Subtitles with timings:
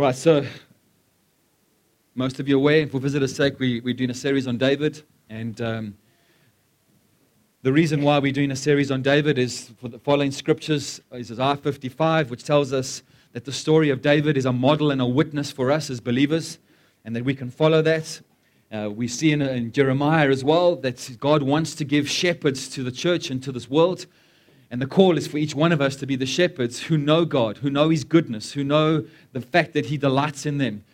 [0.00, 0.46] All right, so
[2.14, 5.02] most of you are aware, for visitors' sake, we, we're doing a series on David.
[5.28, 5.94] And um,
[7.60, 11.30] the reason why we're doing a series on David is for the following scriptures is
[11.30, 13.02] Isaiah 55, which tells us
[13.34, 16.58] that the story of David is a model and a witness for us as believers,
[17.04, 18.22] and that we can follow that.
[18.72, 22.82] Uh, we see in, in Jeremiah as well that God wants to give shepherds to
[22.82, 24.06] the church and to this world.
[24.70, 27.24] And the call is for each one of us to be the shepherds who know
[27.24, 30.84] God, who know His goodness, who know the fact that He delights in them,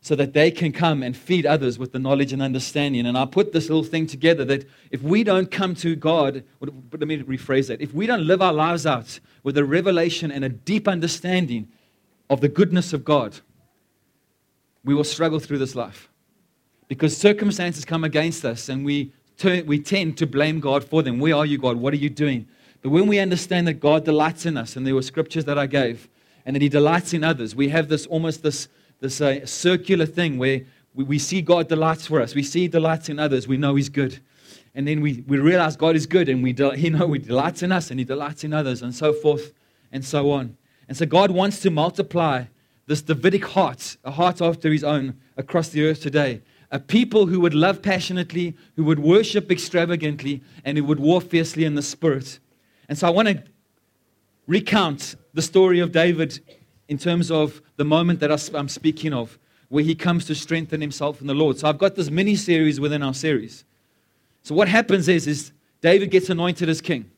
[0.00, 3.06] so that they can come and feed others with the knowledge and understanding.
[3.06, 7.08] And I put this little thing together that if we don't come to God, let
[7.08, 10.48] me rephrase that, if we don't live our lives out with a revelation and a
[10.48, 11.68] deep understanding
[12.30, 13.40] of the goodness of God,
[14.84, 16.08] we will struggle through this life.
[16.88, 21.18] Because circumstances come against us and we, turn, we tend to blame God for them.
[21.18, 21.76] Where are you, God?
[21.76, 22.46] What are you doing?
[22.82, 25.66] But when we understand that God delights in us, and there were scriptures that I
[25.66, 26.08] gave,
[26.44, 28.68] and that He delights in others, we have this almost this,
[29.00, 30.62] this uh, circular thing where
[30.94, 32.34] we, we see God delights for us.
[32.34, 33.48] We see delights in others.
[33.48, 34.20] We know He's good.
[34.74, 37.72] And then we, we realize God is good, and we del- know He delights in
[37.72, 39.52] us, and He delights in others, and so forth
[39.92, 40.56] and so on.
[40.88, 42.44] And so God wants to multiply
[42.86, 47.40] this Davidic heart, a heart after His own, across the earth today a people who
[47.40, 52.40] would love passionately, who would worship extravagantly, and who would war fiercely in the spirit.
[52.88, 53.42] And so I want to
[54.46, 56.40] recount the story of David
[56.88, 61.20] in terms of the moment that I'm speaking of, where he comes to strengthen himself
[61.20, 61.58] in the Lord.
[61.58, 63.64] So I've got this mini series within our series.
[64.42, 67.10] So what happens is, is David gets anointed as king,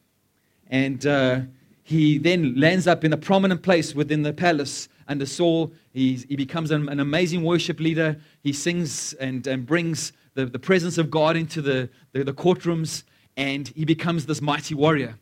[0.69, 1.41] and uh,
[1.83, 5.72] he then lands up in a prominent place within the palace under Saul.
[5.92, 8.19] He's, he becomes an, an, amazing worship leader.
[8.42, 13.05] He sings and, and brings the, the presence of God into the, the, the courtrooms,
[13.36, 15.19] and he becomes this mighty warrior.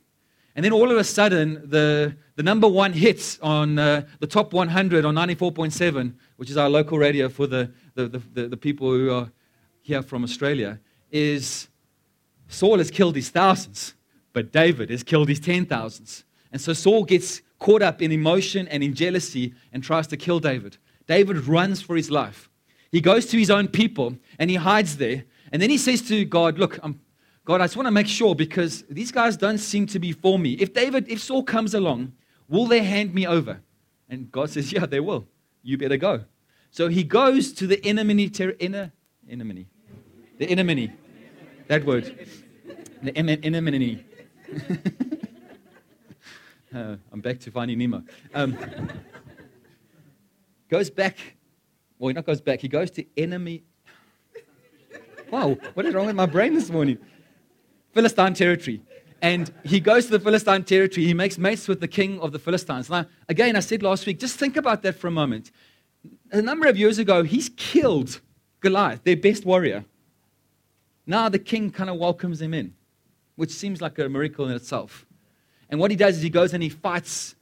[0.57, 4.55] And then all of a sudden, the, the number one hit on uh, the top
[4.55, 9.13] 100 on 94.7, which is our local radio for the, the, the, the, people who
[9.13, 9.31] are
[9.83, 11.69] here from Australia, is
[12.49, 13.95] Saul has killed his thousands,
[14.33, 16.25] but David has killed his ten thousands.
[16.51, 20.41] And so Saul gets caught up in emotion and in jealousy and tries to kill
[20.41, 20.79] David.
[21.07, 22.49] David runs for his life.
[22.91, 25.25] He goes to his own people and he hides there.
[25.53, 27.01] And then he says to God, Look, I'm
[27.47, 30.37] God, I just want to make sure because these guys don't seem to be for
[30.37, 30.55] me.
[30.55, 32.13] If David, if Saul comes along,
[32.49, 33.61] will they hand me over?
[34.09, 35.29] And God says, Yeah, they will.
[35.63, 36.25] You better go.
[36.73, 38.93] So he goes to the enemy, ter- inner,
[39.31, 39.69] enemy,
[40.39, 40.93] the enemy,
[41.69, 42.27] that word,
[43.01, 44.05] the enemy.
[46.75, 48.03] uh, I'm back to finding Nemo.
[48.35, 48.59] Um,
[50.69, 51.17] goes back,
[51.99, 53.63] well, he not goes back, he goes to enemy.
[55.31, 56.99] Wow, what is wrong with my brain this morning?
[57.97, 58.83] Philistine territory.
[59.23, 61.07] And he goes to the Philistine territory.
[61.07, 62.91] He makes mates with the king of the Philistines.
[62.91, 65.51] Now, again, I said last week, just think about that for a moment.
[66.31, 68.21] A number of years ago, he's killed
[68.61, 69.87] Goliath, their best warrior.
[71.07, 72.75] Now the king kind of welcomes him in,
[73.37, 75.07] which seems like a miracle in itself.
[75.71, 77.35] And what he does is he goes and he fights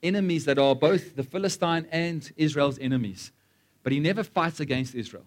[0.00, 3.32] enemies that are both the Philistine and Israel's enemies.
[3.82, 5.24] But he never fights against Israel.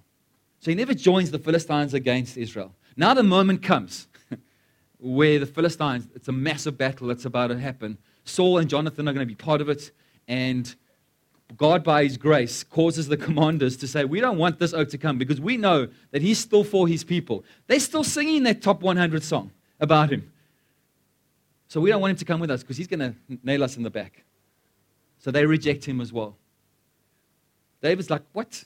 [0.62, 2.74] So he never joins the Philistines against Israel.
[2.98, 4.08] Now the moment comes
[5.00, 8.00] where the Philistines, it's a massive battle that's about to happen.
[8.26, 9.92] Saul and Jonathan are going to be part of it.
[10.28, 10.76] And
[11.56, 14.98] God, by his grace, causes the commanders to say, We don't want this oak to
[14.98, 17.46] come because we know that he's still for his people.
[17.68, 20.32] They're still singing that top 100 song about him.
[21.70, 23.14] So we don't want him to come with us because he's going to
[23.44, 24.24] nail us in the back.
[25.20, 26.36] So they reject him as well.
[27.82, 28.64] David's like, What?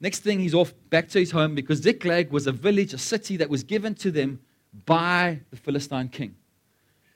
[0.00, 3.36] Next thing, he's off back to his home because Ziklag was a village, a city
[3.36, 4.40] that was given to them
[4.86, 6.34] by the Philistine king.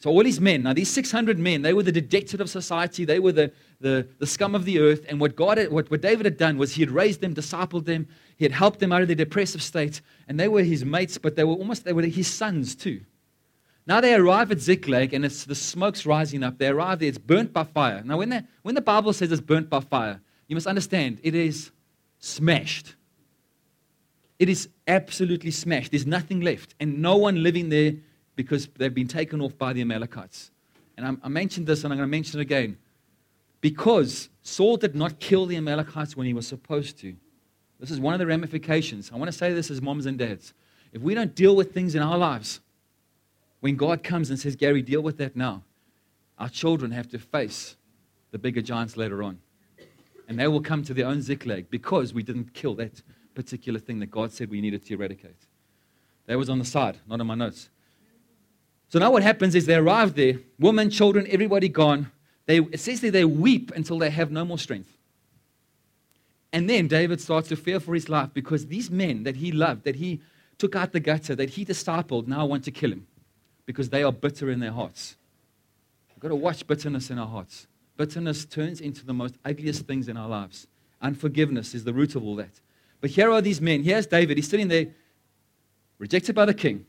[0.01, 3.07] So all his men, now these 600 men, they were the dejected of society.
[3.07, 5.07] They were the, the, the scum of the earth.
[5.09, 7.87] And what, God had, what, what David had done was he had raised them, discipled
[7.87, 8.07] them.
[8.37, 10.03] He had helped them out of their depressive state.
[10.29, 13.01] And they were his mates, but they were almost, they were his sons too.
[13.87, 16.59] Now they arrive at Ziklag and it's, the smoke's rising up.
[16.59, 18.03] They arrive there, it's burnt by fire.
[18.05, 21.35] Now when, the, when the Bible says it's burnt by fire, you must understand it
[21.35, 21.71] is
[22.25, 22.95] smashed.
[24.39, 25.93] It is absolutely smashed.
[25.93, 27.95] There's nothing left, and no one living there
[28.35, 30.51] because they've been taken off by the Amalekites.
[30.97, 32.79] And I, I mentioned this, and I'm going to mention it again.
[33.61, 37.15] Because Saul did not kill the Amalekites when he was supposed to.
[37.79, 39.11] This is one of the ramifications.
[39.13, 40.55] I want to say this as moms and dads.
[40.93, 42.61] If we don't deal with things in our lives,
[43.61, 45.63] when God comes and says, Gary, deal with that now,
[46.39, 47.77] our children have to face
[48.31, 49.39] the bigger giants later on
[50.29, 53.03] and they will come to their own Ziklag because we didn't kill that
[53.35, 55.37] particular thing that God said we needed to eradicate.
[56.27, 57.69] That was on the side, not in my notes.
[58.89, 62.11] So now what happens is they arrive there, women, children, everybody gone.
[62.47, 64.91] They, it says they weep until they have no more strength.
[66.53, 69.85] And then David starts to fear for his life because these men that he loved,
[69.85, 70.21] that he
[70.57, 73.07] took out the gutter, that he discipled, now want to kill him
[73.67, 75.17] because they are bitter in their hearts.
[76.11, 77.67] We've got to watch bitterness in our hearts.
[77.97, 80.67] Bitterness turns into the most ugliest things in our lives.
[81.01, 82.61] Unforgiveness is the root of all that.
[83.01, 83.83] But here are these men.
[83.83, 84.39] Here's David.
[84.39, 84.87] He's sitting there,
[85.99, 86.87] rejected by the king,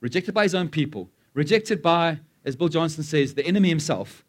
[0.00, 4.24] rejected by his own people, rejected by, as Bill Johnson says, the enemy himself,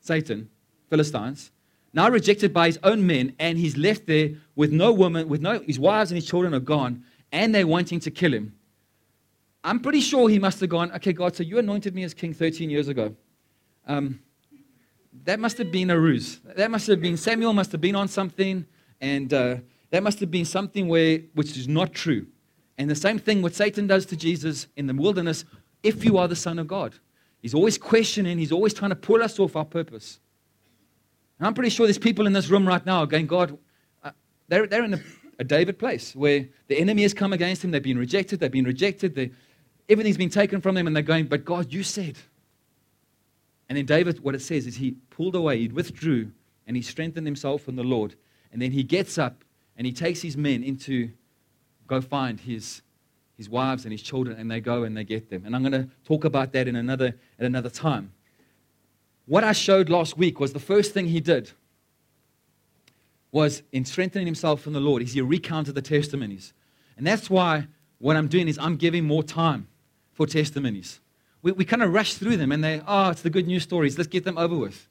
[0.00, 0.48] Satan,
[0.88, 1.50] Philistines.
[1.92, 5.60] Now rejected by his own men, and he's left there with no woman, with no,
[5.60, 8.54] his wives and his children are gone, and they're wanting to kill him.
[9.64, 12.32] I'm pretty sure he must have gone, okay, God, so you anointed me as king
[12.32, 13.14] 13 years ago.
[13.86, 14.20] Um,
[15.24, 16.40] that must have been a ruse.
[16.56, 18.66] That must have been, Samuel must have been on something,
[19.00, 19.56] and uh,
[19.90, 22.26] that must have been something where, which is not true.
[22.76, 25.44] And the same thing what Satan does to Jesus in the wilderness,
[25.82, 26.94] if you are the Son of God.
[27.40, 30.20] He's always questioning, he's always trying to pull us off our purpose.
[31.38, 33.56] And I'm pretty sure there's people in this room right now going, God,
[34.02, 34.10] uh,
[34.48, 35.00] they're, they're in a,
[35.38, 38.64] a, David place where the enemy has come against him, they've been rejected, they've been
[38.64, 39.30] rejected, they,
[39.88, 42.16] everything's been taken from them, and they're going, But God, you said.
[43.68, 46.30] And then David, what it says is he pulled away, he withdrew,
[46.66, 48.14] and he strengthened himself in the Lord.
[48.52, 49.44] And then he gets up
[49.76, 51.10] and he takes his men into
[51.86, 52.82] go find his,
[53.36, 55.44] his wives and his children, and they go and they get them.
[55.46, 58.12] And I'm going to talk about that in another, at another time.
[59.26, 61.50] What I showed last week was the first thing he did
[63.30, 66.52] was in strengthening himself in the Lord, is he recounted the testimonies.
[66.96, 67.68] And that's why
[67.98, 69.68] what I'm doing is I'm giving more time
[70.12, 71.00] for testimonies
[71.42, 73.96] we, we kind of rush through them and they, oh, it's the good news stories.
[73.96, 74.88] Let's get them over with.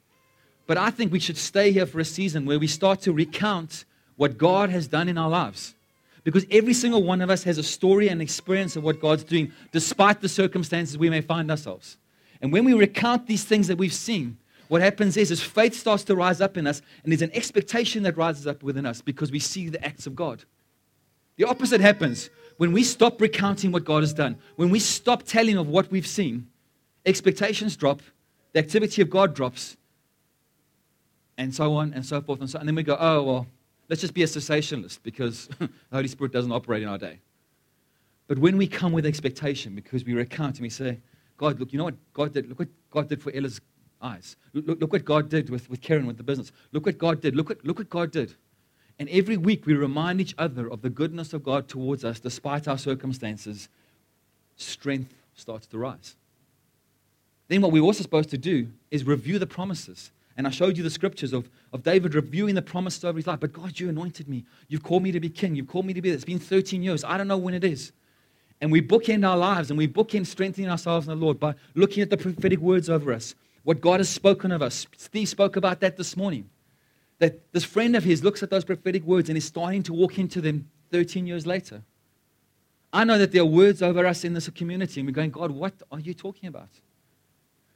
[0.66, 3.84] But I think we should stay here for a season where we start to recount
[4.16, 5.74] what God has done in our lives.
[6.24, 9.52] Because every single one of us has a story and experience of what God's doing,
[9.72, 11.96] despite the circumstances we may find ourselves.
[12.42, 14.36] And when we recount these things that we've seen,
[14.68, 18.02] what happens is, is faith starts to rise up in us, and there's an expectation
[18.02, 20.44] that rises up within us because we see the acts of God.
[21.38, 25.56] The opposite happens when we stop recounting what God has done, when we stop telling
[25.56, 26.48] of what we've seen,
[27.06, 28.02] expectations drop,
[28.52, 29.76] the activity of God drops,
[31.38, 32.62] and so on and so forth and so on.
[32.62, 33.46] And then we go, oh, well,
[33.88, 37.20] let's just be a cessationist because the Holy Spirit doesn't operate in our day.
[38.26, 40.98] But when we come with expectation, because we recount and we say,
[41.36, 42.48] God, look, you know what God did?
[42.48, 43.60] Look what God did for Ella's
[44.02, 44.36] eyes.
[44.52, 46.50] Look, look what God did with, with Karen with the business.
[46.72, 47.36] Look what God did.
[47.36, 48.34] Look what, look what God did.
[48.98, 52.66] And every week we remind each other of the goodness of God towards us despite
[52.66, 53.68] our circumstances.
[54.56, 56.16] Strength starts to rise.
[57.46, 60.10] Then, what we're also supposed to do is review the promises.
[60.36, 63.40] And I showed you the scriptures of, of David reviewing the promises over his life.
[63.40, 64.44] But God, you anointed me.
[64.68, 65.56] You've called me to be king.
[65.56, 66.16] You've called me to be this.
[66.16, 67.02] It's been 13 years.
[67.02, 67.92] I don't know when it is.
[68.60, 72.02] And we bookend our lives and we bookend strengthening ourselves in the Lord by looking
[72.02, 74.86] at the prophetic words over us, what God has spoken of us.
[74.96, 76.48] Steve spoke about that this morning
[77.18, 80.18] that this friend of his looks at those prophetic words and is starting to walk
[80.18, 81.82] into them 13 years later.
[82.92, 85.50] I know that there are words over us in this community, and we're going, God,
[85.50, 86.70] what are you talking about?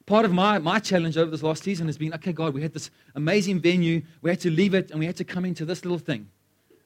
[0.07, 2.73] Part of my, my challenge over this last season has been, okay, God, we had
[2.73, 5.85] this amazing venue, we had to leave it, and we had to come into this
[5.85, 6.29] little thing.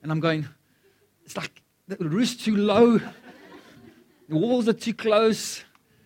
[0.02, 0.46] And I'm going,
[1.24, 5.62] it's like the roof's too low, the walls are too close,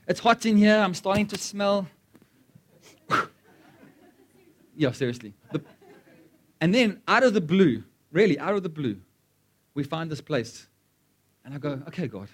[0.06, 1.88] it's hot in here, I'm starting to smell.
[4.76, 5.32] yeah, seriously.
[5.52, 5.62] The,
[6.60, 8.96] and then out of the blue, really out of the blue,
[9.74, 10.66] we find this place.
[11.44, 12.28] And I go, okay, God.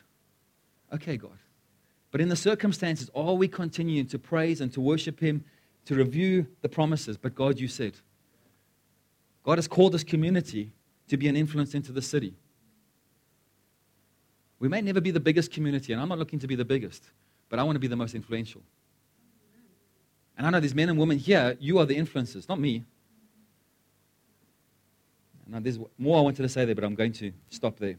[0.92, 1.38] Okay, God.
[2.10, 5.44] But in the circumstances, are we continuing to praise and to worship Him,
[5.84, 7.16] to review the promises?
[7.16, 7.94] But God, you said.
[9.42, 10.72] God has called this community
[11.08, 12.34] to be an influence into the city.
[14.58, 17.04] We may never be the biggest community, and I'm not looking to be the biggest,
[17.48, 18.62] but I want to be the most influential.
[20.36, 22.84] And I know these men and women here, you are the influencers, not me.
[25.48, 27.96] Now, there's more I wanted to say there, but I'm going to stop there.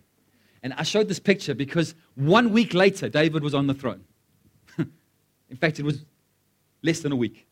[0.63, 4.03] And I showed this picture because one week later, David was on the throne.
[4.77, 6.03] In fact, it was
[6.81, 7.47] less than a week.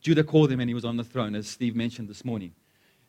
[0.00, 2.52] Judah called him and he was on the throne, as Steve mentioned this morning.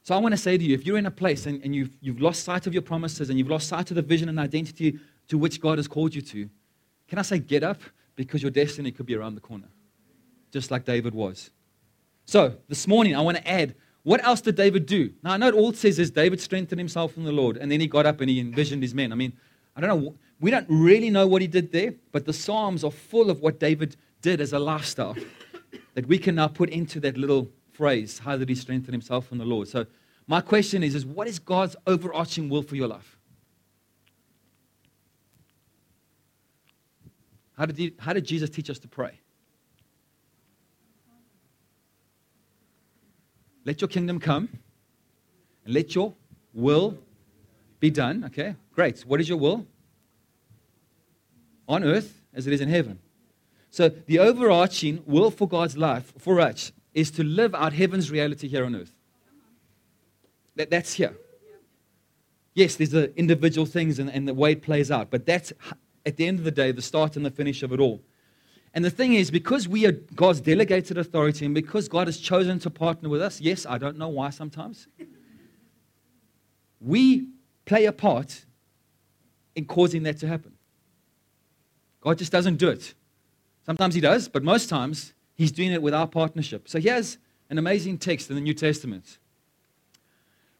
[0.03, 1.97] So I want to say to you if you're in a place and, and you've,
[1.99, 4.99] you've lost sight of your promises and you've lost sight of the vision and identity
[5.27, 6.49] to which God has called you to,
[7.07, 7.81] can I say get up?
[8.15, 9.67] Because your destiny could be around the corner,
[10.51, 11.49] just like David was.
[12.25, 13.75] So this morning, I want to add
[14.05, 15.11] what else did David do?
[15.23, 17.71] Now, I know it all it says is David strengthened himself in the Lord, and
[17.71, 19.11] then he got up and he envisioned his men.
[19.11, 19.33] I mean,
[19.75, 20.15] I don't know.
[20.39, 23.59] We don't really know what he did there, but the Psalms are full of what
[23.59, 25.15] David did as a lifestyle
[25.95, 29.39] that we can now put into that little phrase, how did he strengthen himself in
[29.39, 29.67] the Lord?
[29.67, 29.87] So,
[30.27, 33.17] my question is, is what is God's overarching will for your life?
[37.57, 39.19] How did, he, how did Jesus teach us to pray?
[43.65, 44.49] Let your kingdom come
[45.65, 46.13] and let your
[46.53, 46.97] will
[47.79, 48.23] be done.
[48.25, 49.01] Okay, great.
[49.01, 49.65] What is your will?
[51.67, 52.99] On earth as it is in heaven.
[53.71, 58.47] So, the overarching will for God's life for us is to live out heaven's reality
[58.47, 58.95] here on earth.
[60.55, 61.17] That, that's here.
[62.53, 65.51] Yes, there's the individual things and, and the way it plays out, but that's
[66.05, 68.01] at the end of the day the start and the finish of it all.
[68.75, 72.59] And the thing is, because we are God's delegated authority and because God has chosen
[72.59, 74.87] to partner with us, yes, I don't know why sometimes,
[76.81, 77.29] we
[77.63, 78.43] play a part
[79.55, 80.51] in causing that to happen.
[82.01, 82.93] God just doesn't do it.
[83.65, 86.67] Sometimes He does, but most times He's doing it with our partnership.
[86.67, 87.17] So here's
[87.49, 89.17] an amazing text in the New Testament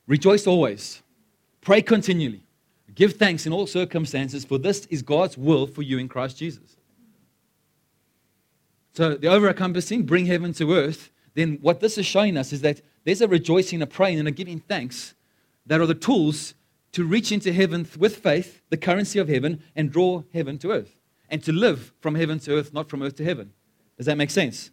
[0.07, 1.01] Rejoice always,
[1.60, 2.43] pray continually,
[2.93, 6.75] give thanks in all circumstances, for this is God's will for you in Christ Jesus.
[8.96, 11.12] So the over-encompassing, bring heaven to earth.
[11.34, 14.32] Then what this is showing us is that there's a rejoicing, a praying, and a
[14.32, 15.16] giving thanks
[15.66, 16.54] that are the tools
[16.94, 20.96] to reach into heaven with faith, the currency of heaven, and draw heaven to earth.
[21.28, 23.52] And to live from heaven to earth, not from earth to heaven.
[23.98, 24.72] Does that make sense?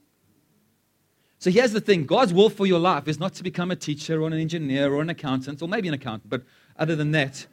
[1.40, 4.22] So here's the thing God's will for your life is not to become a teacher
[4.22, 6.44] or an engineer or an accountant, or maybe an accountant, but
[6.78, 7.44] other than that,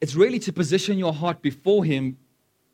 [0.00, 2.18] it's really to position your heart before Him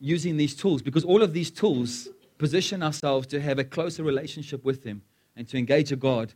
[0.01, 4.65] using these tools because all of these tools position ourselves to have a closer relationship
[4.65, 5.03] with Him
[5.37, 6.35] and to engage a God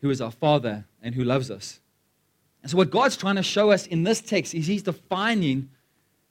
[0.00, 1.80] who is our Father and who loves us.
[2.62, 5.70] And so, what God's trying to show us in this text is He's defining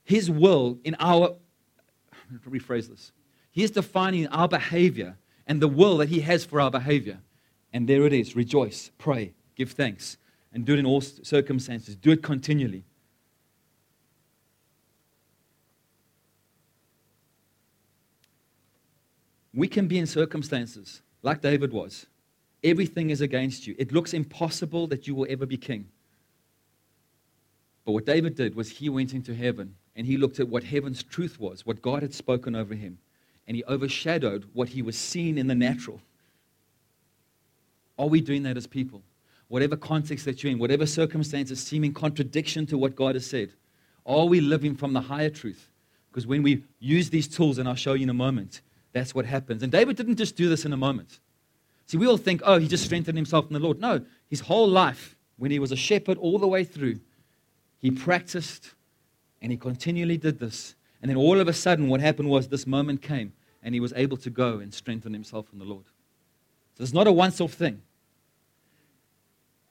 [0.04, 1.36] His will in our,
[2.48, 3.12] rephrase this,
[3.52, 7.20] He is defining our behavior and the will that He has for our behavior.
[7.74, 10.18] And there it is rejoice, pray, give thanks,
[10.54, 11.96] and do it in all circumstances.
[11.96, 12.84] Do it continually.
[19.54, 22.06] We can be in circumstances like David was.
[22.64, 23.76] Everything is against you.
[23.78, 25.88] It looks impossible that you will ever be king.
[27.86, 31.04] But what David did was he went into heaven and he looked at what heaven's
[31.04, 33.00] truth was, what God had spoken over him,
[33.48, 36.00] and he overshadowed what he was seeing in the natural.
[37.98, 39.02] Are we doing that as people?
[39.48, 43.52] Whatever context that you're in, whatever circumstances seem in contradiction to what God has said,
[44.06, 45.70] are we living from the higher truth?
[46.10, 48.62] Because when we use these tools, and I'll show you in a moment,
[48.94, 49.64] that's what happens.
[49.64, 51.20] And David didn't just do this in a moment.
[51.86, 53.80] See, we all think, oh, he just strengthened himself in the Lord.
[53.80, 57.00] No, his whole life, when he was a shepherd all the way through,
[57.80, 58.74] he practiced
[59.42, 60.76] and he continually did this.
[61.02, 63.34] And then all of a sudden, what happened was this moment came
[63.64, 65.86] and he was able to go and strengthen himself in the Lord.
[66.78, 67.82] So it's not a once off thing.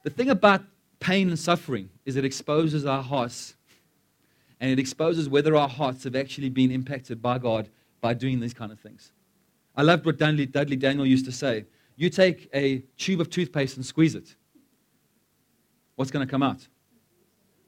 [0.03, 0.63] The thing about
[0.99, 3.55] pain and suffering is it exposes our hearts
[4.59, 7.69] and it exposes whether our hearts have actually been impacted by God
[8.01, 9.11] by doing these kind of things.
[9.75, 11.65] I loved what Dudley, Dudley Daniel used to say.
[11.95, 14.35] You take a tube of toothpaste and squeeze it.
[15.95, 16.67] What's going to come out?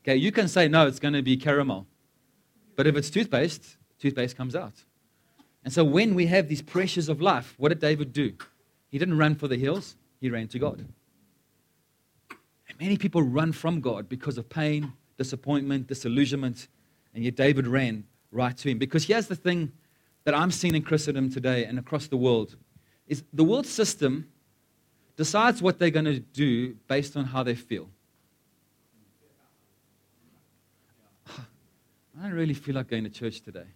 [0.01, 1.87] Okay, you can say, no, it's going to be caramel.
[2.75, 4.73] But if it's toothpaste, toothpaste comes out.
[5.63, 8.33] And so when we have these pressures of life, what did David do?
[8.89, 10.85] He didn't run for the hills, he ran to God.
[12.69, 16.67] And many people run from God because of pain, disappointment, disillusionment,
[17.13, 18.77] and yet David ran right to him.
[18.77, 19.71] Because here's the thing
[20.25, 22.55] that I'm seeing in Christendom today and across the world
[23.07, 24.29] is the world system
[25.15, 27.89] decides what they're going to do based on how they feel.
[31.29, 33.67] I don't really feel like going to church today.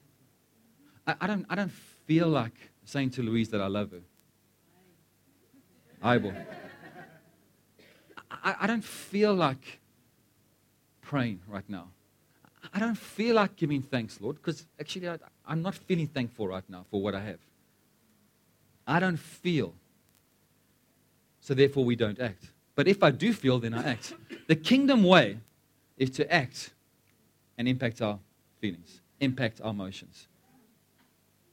[1.05, 4.01] I, I don't, I don't feel like saying to Louise that I love her.
[6.01, 6.33] Eyeball.
[8.31, 9.79] I, I don't feel like
[11.01, 11.89] praying right now.
[12.77, 15.17] I don't feel like giving thanks, Lord, because actually I,
[15.47, 17.39] I'm not feeling thankful right now for what I have.
[18.85, 19.73] I don't feel.
[21.41, 22.51] So therefore, we don't act.
[22.75, 24.13] But if I do feel, then I act.
[24.45, 25.39] The kingdom way
[25.97, 26.69] is to act
[27.57, 28.19] and impact our
[28.61, 30.27] feelings, impact our emotions.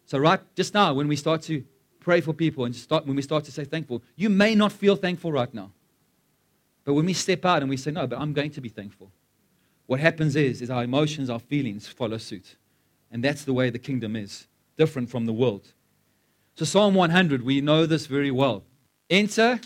[0.04, 1.64] So, right just now, when we start to
[2.00, 4.94] pray for people and start, when we start to say thankful, you may not feel
[4.94, 5.72] thankful right now.
[6.84, 9.10] But when we step out and we say, no, but I'm going to be thankful,
[9.86, 12.56] what happens is, is our emotions, our feelings follow suit.
[13.10, 15.72] And that's the way the kingdom is, different from the world.
[16.56, 18.64] So, Psalm 100, we know this very well.
[19.10, 19.60] Enter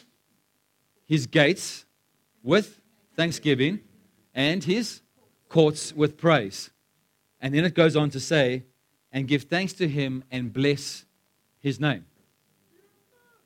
[1.06, 1.84] his gates
[2.42, 2.80] with
[3.14, 3.80] thanksgiving
[4.34, 5.02] and his
[5.48, 6.70] courts with praise.
[7.40, 8.64] And then it goes on to say,
[9.12, 11.04] and give thanks to him and bless
[11.60, 12.04] his name.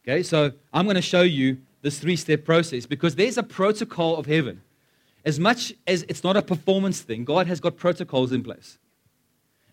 [0.03, 4.17] Okay, so I'm going to show you this three step process because there's a protocol
[4.17, 4.63] of heaven.
[5.25, 8.79] As much as it's not a performance thing, God has got protocols in place.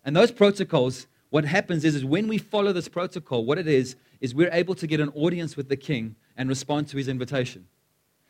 [0.04, 3.96] And those protocols, what happens is, is when we follow this protocol, what it is,
[4.20, 7.66] is we're able to get an audience with the king and respond to his invitation.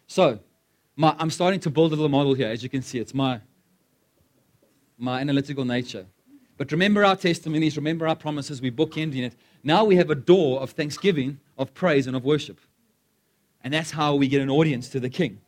[0.07, 0.41] So,
[0.97, 2.49] my, I'm starting to build a little model here.
[2.49, 3.41] As you can see, it's my,
[4.99, 6.07] my analytical nature.
[6.57, 9.35] But remember our testimonies, remember our promises, we bookend in it.
[9.63, 12.61] Now we have a door of thanksgiving, of praise, and of worship.
[13.63, 15.41] And that's how we get an audience to the king.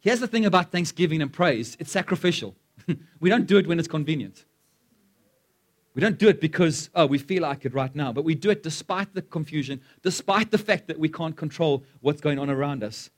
[0.00, 2.56] Here's the thing about thanksgiving and praise it's sacrificial.
[3.20, 4.44] we don't do it when it's convenient.
[5.94, 8.50] We don't do it because, oh, we feel like it right now, but we do
[8.50, 12.84] it despite the confusion, despite the fact that we can't control what's going on around
[12.84, 13.10] us.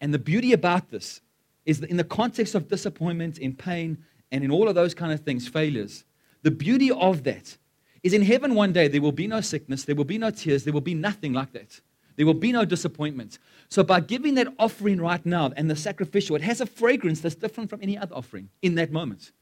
[0.00, 1.20] And the beauty about this
[1.66, 3.98] is that in the context of disappointment, in pain,
[4.32, 6.04] and in all of those kind of things, failures,
[6.42, 7.58] the beauty of that
[8.02, 10.64] is in heaven one day there will be no sickness, there will be no tears,
[10.64, 11.80] there will be nothing like that.
[12.16, 13.38] There will be no disappointments.
[13.68, 17.34] So, by giving that offering right now and the sacrificial, it has a fragrance that's
[17.34, 19.32] different from any other offering in that moment.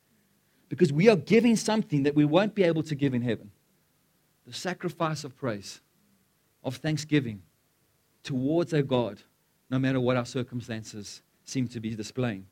[0.68, 3.50] Because we are giving something that we won't be able to give in heaven
[4.46, 5.80] the sacrifice of praise,
[6.62, 7.42] of thanksgiving
[8.22, 9.22] towards our God
[9.70, 12.46] no matter what our circumstances seem to be displaying.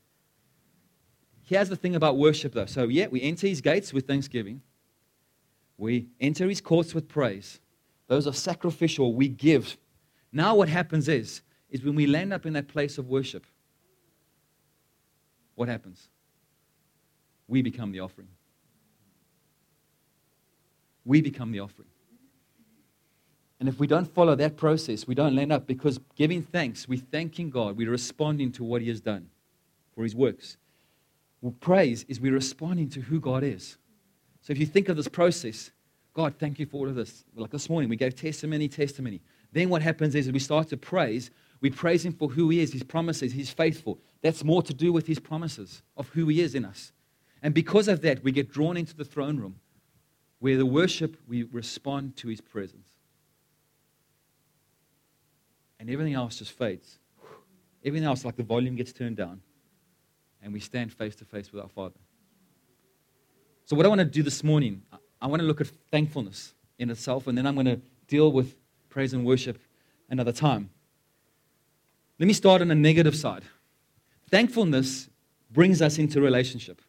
[1.44, 2.66] Here's the thing about worship, though.
[2.66, 4.62] So, yeah, we enter his gates with thanksgiving,
[5.78, 7.60] we enter his courts with praise.
[8.08, 9.76] Those are sacrificial, we give.
[10.36, 11.40] Now, what happens is,
[11.70, 13.46] is when we land up in that place of worship,
[15.54, 16.08] what happens?
[17.48, 18.28] We become the offering.
[21.06, 21.88] We become the offering.
[23.60, 26.98] And if we don't follow that process, we don't land up because giving thanks, we're
[26.98, 29.30] thanking God, we're responding to what He has done
[29.94, 30.58] for His works.
[31.40, 33.78] Well, praise is we're responding to who God is.
[34.42, 35.70] So if you think of this process,
[36.12, 37.24] God, thank you for all of this.
[37.34, 39.22] Like this morning, we gave testimony, testimony.
[39.52, 41.30] Then what happens is we start to praise.
[41.60, 43.98] We praise Him for who He is, His promises, He's faithful.
[44.22, 46.92] That's more to do with His promises of who He is in us.
[47.42, 49.56] And because of that, we get drawn into the throne room
[50.38, 52.96] where the worship, we respond to His presence
[55.78, 56.98] and everything else just fades.
[57.84, 59.40] Everything else, like the volume gets turned down,
[60.42, 61.98] and we stand face to face with our Father.
[63.64, 64.82] So, what I want to do this morning,
[65.20, 68.56] I want to look at thankfulness in itself, and then I'm going to deal with
[68.88, 69.58] praise and worship
[70.08, 70.70] another time.
[72.18, 73.42] Let me start on the negative side.
[74.30, 75.08] Thankfulness
[75.50, 76.80] brings us into relationship.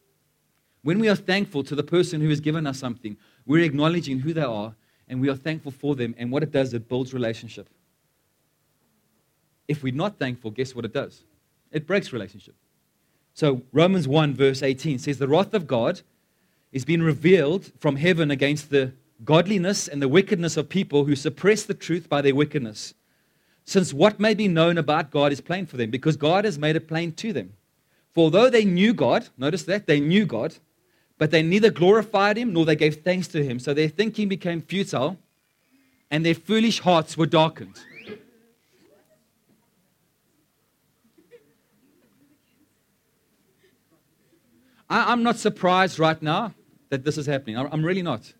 [0.82, 4.32] When we are thankful to the person who has given us something, we're acknowledging who
[4.32, 4.74] they are
[5.08, 6.14] and we are thankful for them.
[6.18, 7.68] And what it does, it builds relationship.
[9.66, 11.22] If we're not thankful, guess what it does?
[11.70, 12.54] It breaks relationship.
[13.34, 16.00] So Romans 1, verse 18 says, The wrath of God
[16.72, 18.92] is being revealed from heaven against the
[19.24, 22.94] godliness and the wickedness of people who suppress the truth by their wickedness.
[23.64, 26.76] Since what may be known about God is plain for them, because God has made
[26.76, 27.52] it plain to them.
[28.14, 30.54] For although they knew God, notice that, they knew God,
[31.18, 33.58] but they neither glorified him nor they gave thanks to him.
[33.58, 35.18] So their thinking became futile
[36.10, 37.78] and their foolish hearts were darkened.
[44.88, 46.54] I, am not surprised right now
[46.88, 47.58] that this is happening.
[47.58, 48.32] I'm really not.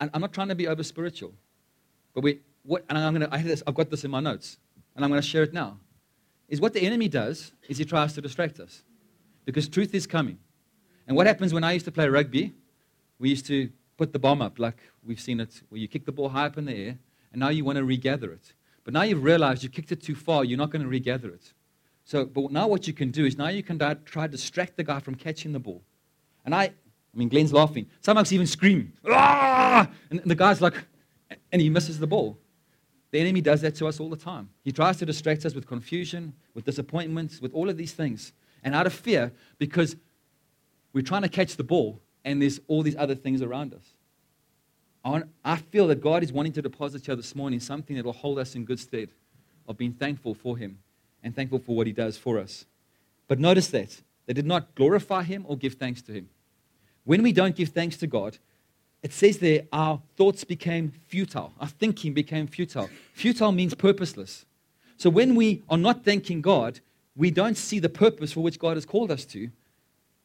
[0.00, 1.32] I'm not trying to be over spiritual.
[2.14, 4.58] But we, what, and I'm gonna, I this, I've got this in my notes,
[4.94, 5.78] and I'm going to share it now.
[6.48, 8.82] Is what the enemy does is he tries to distract us.
[9.44, 10.38] Because truth is coming.
[11.06, 12.52] And what happens when I used to play rugby?
[13.18, 16.12] We used to put the bomb up, like we've seen it, where you kick the
[16.12, 16.98] ball high up in the air,
[17.32, 18.52] and now you want to regather it.
[18.84, 21.52] But now you've realized you kicked it too far, you're not going to regather it.
[22.04, 24.84] So, but now what you can do is now you can try to distract the
[24.84, 25.82] guy from catching the ball.
[26.44, 26.72] And I,
[27.18, 27.86] I mean, Glenn's laughing.
[28.00, 29.90] Some of even scream, ah!
[30.08, 30.74] And the guy's like,
[31.50, 32.38] and he misses the ball.
[33.10, 34.50] The enemy does that to us all the time.
[34.62, 38.32] He tries to distract us with confusion, with disappointments, with all of these things.
[38.62, 39.96] And out of fear, because
[40.92, 45.24] we're trying to catch the ball and there's all these other things around us.
[45.44, 48.38] I feel that God is wanting to deposit here this morning something that will hold
[48.38, 49.10] us in good stead
[49.66, 50.78] of being thankful for Him
[51.22, 52.64] and thankful for what he does for us.
[53.26, 56.28] But notice that they did not glorify him or give thanks to him.
[57.08, 58.36] When we don't give thanks to God,
[59.02, 62.90] it says there our thoughts became futile, our thinking became futile.
[63.14, 64.44] Futile means purposeless.
[64.98, 66.80] So when we are not thanking God,
[67.16, 69.48] we don't see the purpose for which God has called us to.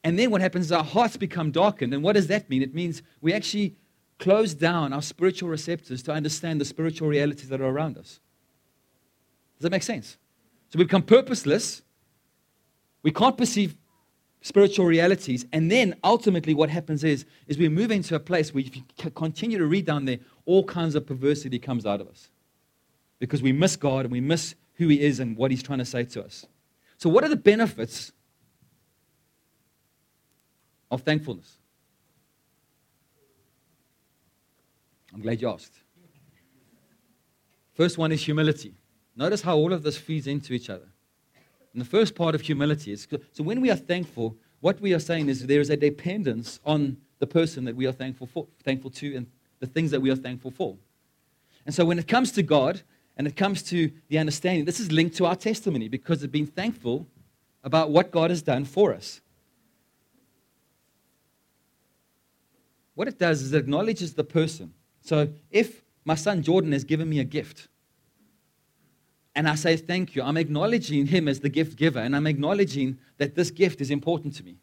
[0.04, 1.94] And then what happens is our hearts become darkened.
[1.94, 2.62] And what does that mean?
[2.62, 3.78] It means we actually
[4.20, 8.20] close down our spiritual receptors to understand the spiritual realities that are around us.
[9.56, 10.18] Does that make sense?
[10.68, 11.82] So we become purposeless.
[13.04, 13.78] We can't perceive
[14.44, 15.46] spiritual realities.
[15.52, 18.84] And then ultimately, what happens is, is we move into a place where if you
[19.16, 22.30] continue to read down there, all kinds of perversity comes out of us.
[23.18, 25.86] Because we miss God and we miss who He is and what He's trying to
[25.86, 26.46] say to us.
[26.98, 28.12] So, what are the benefits
[30.92, 31.58] of thankfulness?
[35.14, 35.74] I'm glad you asked.
[37.74, 38.76] First one is humility.
[39.16, 40.93] Notice how all of this feeds into each other.
[41.74, 45.00] And the first part of humility is so when we are thankful, what we are
[45.00, 48.92] saying is there is a dependence on the person that we are thankful for, thankful
[48.92, 49.28] to, and
[49.60, 50.78] the things that we are thankful for.
[51.66, 52.82] And so when it comes to God
[53.18, 56.46] and it comes to the understanding, this is linked to our testimony because of being
[56.46, 57.08] thankful
[57.64, 59.22] about what God has done for us.
[62.96, 64.74] What it does is it acknowledges the person.
[65.02, 67.68] So if my son Jordan has given me a gift,
[69.36, 73.00] and I say thank you, I'm acknowledging him as the gift giver, and I'm acknowledging
[73.18, 74.58] that this gift is important to me.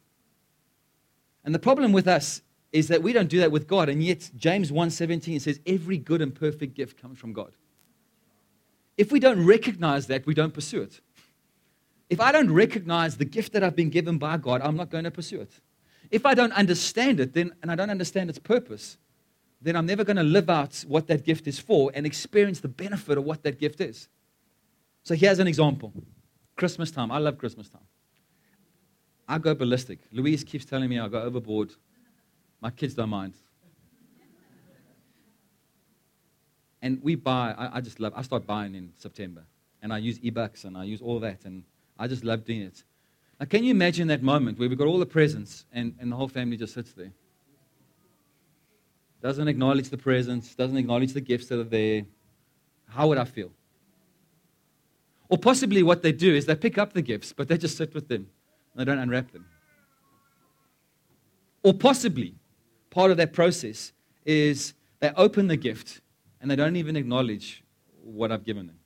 [1.43, 4.31] And the problem with us is that we don't do that with God, and yet
[4.35, 7.51] James 1:17 says every good and perfect gift comes from God.
[8.97, 11.01] If we don't recognize that, we don't pursue it.
[12.09, 15.05] If I don't recognize the gift that I've been given by God, I'm not going
[15.05, 15.51] to pursue it.
[16.11, 18.97] If I don't understand it, then and I don't understand its purpose,
[19.61, 22.67] then I'm never going to live out what that gift is for and experience the
[22.67, 24.09] benefit of what that gift is.
[25.03, 25.93] So here's an example
[26.55, 27.11] Christmas time.
[27.11, 27.81] I love Christmas time.
[29.27, 29.99] I go ballistic.
[30.11, 31.71] Louise keeps telling me I go overboard.
[32.59, 33.33] My kids don't mind.
[36.81, 39.43] And we buy, I, I just love, I start buying in September.
[39.81, 41.45] And I use eBucks and I use all that.
[41.45, 41.63] And
[41.97, 42.83] I just love doing it.
[43.39, 46.15] Now, can you imagine that moment where we've got all the presents and, and the
[46.15, 47.11] whole family just sits there?
[49.21, 52.03] Doesn't acknowledge the presents, doesn't acknowledge the gifts that are there.
[52.87, 53.51] How would I feel?
[55.31, 57.93] Or possibly what they do is they pick up the gifts, but they just sit
[57.93, 58.27] with them.
[58.73, 59.45] And they don't unwrap them.
[61.63, 62.35] Or possibly
[62.89, 63.93] part of that process
[64.25, 66.01] is they open the gift
[66.41, 67.63] and they don't even acknowledge
[68.03, 68.77] what I've given them.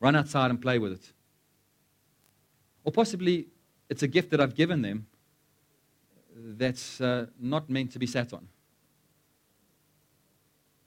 [0.00, 1.12] Run outside and play with it.
[2.82, 3.46] Or possibly
[3.88, 5.06] it's a gift that I've given them
[6.34, 8.48] that's uh, not meant to be sat on.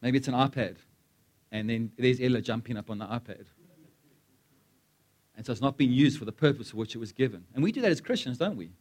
[0.01, 0.75] Maybe it's an iPad
[1.51, 3.45] and then there's Ella jumping up on the iPad.
[5.37, 7.43] And so it's not being used for the purpose for which it was given.
[7.53, 8.71] And we do that as Christians, don't we?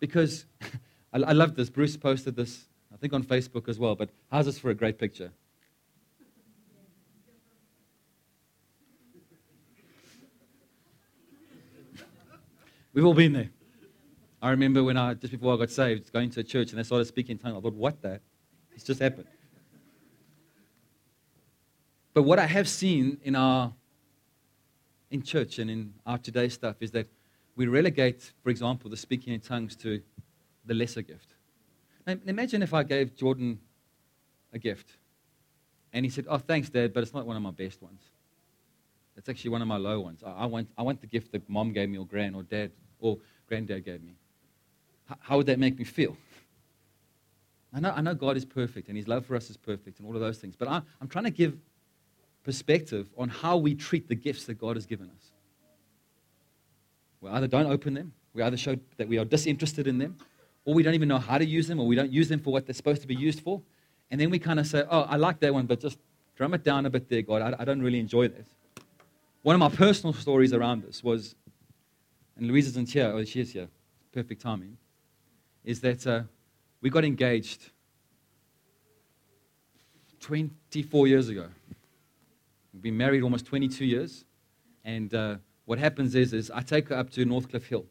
[0.00, 0.44] Because
[1.12, 1.70] I, I love this.
[1.70, 3.94] Bruce posted this, I think, on Facebook as well.
[3.94, 5.30] But how's this for a great picture?
[12.92, 13.50] We've all been there.
[14.42, 16.82] I remember when I, just before I got saved, going to a church and they
[16.82, 17.56] started speaking in tongues.
[17.56, 18.20] I thought, what the?
[18.74, 19.26] It's just happened.
[22.14, 23.72] But what I have seen in our
[25.10, 27.06] in church and in our today stuff is that
[27.56, 30.00] we relegate, for example, the speaking in tongues to
[30.64, 31.34] the lesser gift.
[32.06, 33.58] Imagine if I gave Jordan
[34.52, 34.90] a gift
[35.92, 38.00] and he said, Oh, thanks, Dad, but it's not one of my best ones.
[39.16, 40.22] It's actually one of my low ones.
[40.24, 43.18] I, want, I want the gift that mom gave me, or grand, or dad, or
[43.46, 44.16] granddad gave me.
[45.20, 46.16] How would that make me feel?
[47.72, 50.08] I know, I know God is perfect and his love for us is perfect and
[50.08, 51.56] all of those things, but I, I'm trying to give
[52.44, 55.32] perspective on how we treat the gifts that God has given us.
[57.20, 60.16] We either don't open them, we either show that we are disinterested in them,
[60.64, 62.52] or we don't even know how to use them, or we don't use them for
[62.52, 63.62] what they're supposed to be used for.
[64.10, 65.98] And then we kind of say, oh, I like that one, but just
[66.36, 67.42] drum it down a bit there, God.
[67.42, 68.46] I, I don't really enjoy this.
[69.42, 71.34] One of my personal stories around this was,
[72.36, 73.68] and Louise isn't here, oh, she is here,
[74.12, 74.76] perfect timing,
[75.64, 76.22] is that uh,
[76.80, 77.70] we got engaged
[80.20, 81.48] 24 years ago.
[82.74, 84.24] We've been married almost 22 years.
[84.84, 87.86] And uh, what happens is, is I take her up to Northcliffe Hill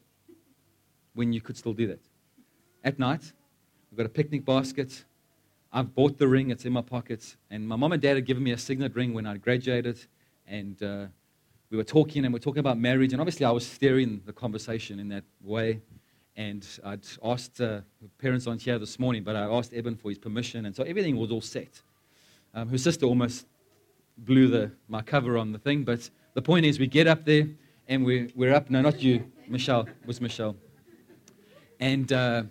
[1.14, 2.02] when you could still do that.
[2.84, 3.32] At night,
[3.90, 5.06] we've got a picnic basket.
[5.72, 7.38] I've bought the ring, it's in my pockets.
[7.50, 10.06] And my mom and dad had given me a signet ring when I graduated.
[10.46, 11.06] And uh,
[11.70, 13.14] we were talking, and we are talking about marriage.
[13.14, 15.80] And obviously, I was steering the conversation in that way.
[16.36, 17.82] And I'd asked, uh,
[18.18, 20.66] parents aren't here this morning, but I asked Eben for his permission.
[20.66, 21.82] And so everything was all set.
[22.54, 23.48] Um, her sister almost
[24.18, 25.84] blew the, my cover on the thing.
[25.84, 27.48] But the point is, we get up there
[27.88, 28.70] and we, we're up.
[28.70, 29.88] No, not you, Michelle.
[30.06, 30.56] Was Michelle.
[31.80, 32.44] And, uh,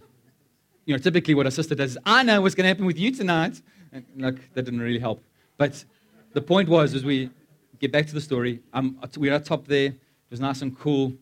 [0.85, 2.99] you know, typically what a sister does is, I know what's going to happen with
[2.99, 3.63] you tonight.
[3.93, 5.23] And, look, that didn't really help.
[5.57, 5.85] But
[6.33, 7.31] the point was, as we
[7.79, 9.87] get back to the story, um, we're up top there.
[9.87, 11.13] It was nice and cool.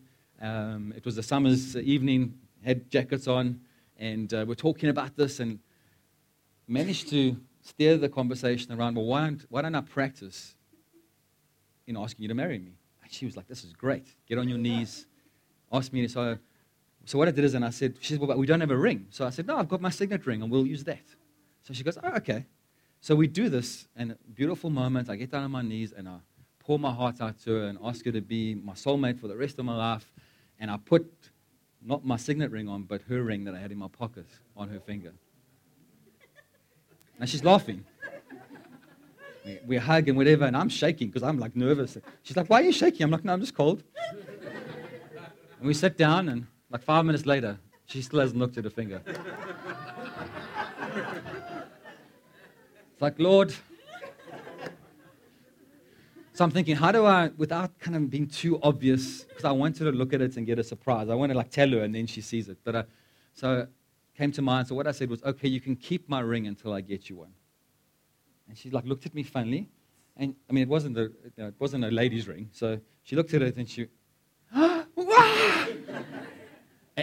[0.41, 2.33] Um, it was a summer's evening,
[2.65, 3.59] had jackets on,
[3.97, 5.59] and uh, we're talking about this and
[6.67, 10.55] managed to steer the conversation around, well, why don't, why don't I practice
[11.87, 12.73] in asking you to marry me?
[13.03, 14.07] And she was like, this is great.
[14.27, 15.05] Get on your knees.
[15.71, 16.07] Ask me.
[16.07, 16.37] So,
[17.05, 18.71] so what I did is, and I said, she said, well, but we don't have
[18.71, 19.07] a ring.
[19.09, 21.03] So I said, no, I've got my signet ring, and we'll use that.
[21.63, 22.45] So she goes, oh, okay.
[22.99, 25.09] So we do this, and beautiful moment.
[25.09, 26.17] I get down on my knees, and I
[26.59, 29.35] pour my heart out to her and ask her to be my soulmate for the
[29.35, 30.11] rest of my life.
[30.59, 31.11] And I put
[31.83, 34.69] not my signet ring on, but her ring that I had in my pocket on
[34.69, 35.13] her finger.
[37.19, 37.85] And she's laughing.
[39.65, 41.97] We, hug and whatever, and I'm shaking because I'm like nervous.
[42.23, 43.03] She's like, Why are you shaking?
[43.03, 43.83] I'm like, No, I'm just cold.
[45.59, 48.69] and we sit down, and like five minutes later, she still hasn't looked at her
[48.69, 49.01] finger.
[52.93, 53.53] it's like, Lord.
[56.33, 59.59] So I'm thinking, how do I, without kind of being too obvious, because I want
[59.59, 61.09] wanted to look at it and get a surprise.
[61.09, 62.57] I want to like tell her and then she sees it.
[62.63, 62.83] But uh,
[63.33, 63.67] so
[64.21, 64.67] came to mind.
[64.67, 67.15] So what I said was, okay, you can keep my ring until I get you
[67.15, 67.33] one.
[68.47, 69.67] And she like looked at me funny,
[70.15, 72.47] and I mean it wasn't a you know, it wasn't a lady's ring.
[72.51, 73.87] So she looked at it and she,
[74.55, 74.85] and,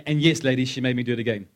[0.06, 1.48] and yes, ladies, she made me do it again.